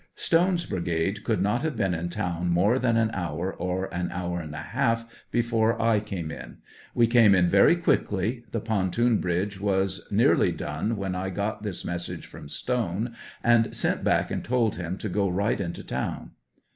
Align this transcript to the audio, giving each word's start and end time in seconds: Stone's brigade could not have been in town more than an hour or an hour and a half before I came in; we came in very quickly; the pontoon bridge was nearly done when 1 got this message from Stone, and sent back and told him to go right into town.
Stone's 0.15 0.65
brigade 0.65 1.23
could 1.23 1.43
not 1.43 1.61
have 1.61 1.77
been 1.77 1.93
in 1.93 2.09
town 2.09 2.49
more 2.49 2.79
than 2.79 2.97
an 2.97 3.11
hour 3.13 3.53
or 3.53 3.85
an 3.93 4.09
hour 4.11 4.39
and 4.39 4.55
a 4.55 4.73
half 4.73 5.05
before 5.29 5.79
I 5.79 5.99
came 5.99 6.31
in; 6.31 6.57
we 6.95 7.05
came 7.05 7.35
in 7.35 7.49
very 7.49 7.75
quickly; 7.75 8.43
the 8.51 8.61
pontoon 8.61 9.17
bridge 9.19 9.59
was 9.59 10.07
nearly 10.09 10.53
done 10.53 10.97
when 10.97 11.13
1 11.13 11.35
got 11.35 11.61
this 11.61 11.85
message 11.85 12.25
from 12.25 12.49
Stone, 12.49 13.13
and 13.43 13.75
sent 13.75 14.03
back 14.03 14.31
and 14.31 14.43
told 14.43 14.75
him 14.77 14.97
to 14.97 15.07
go 15.07 15.29
right 15.29 15.61
into 15.61 15.83
town. 15.83 16.31